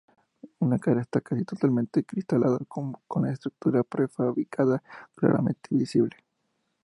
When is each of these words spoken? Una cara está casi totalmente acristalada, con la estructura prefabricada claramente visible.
Una 0.61 0.79
cara 0.79 1.01
está 1.01 1.21
casi 1.21 1.43
totalmente 1.45 1.99
acristalada, 1.99 2.57
con 2.67 2.95
la 3.23 3.31
estructura 3.31 3.83
prefabricada 3.83 4.81
claramente 5.13 5.67
visible. 5.75 6.15